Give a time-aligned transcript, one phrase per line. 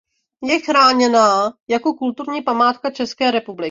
[0.43, 3.57] Je chráněna jako kulturní památka České republiky..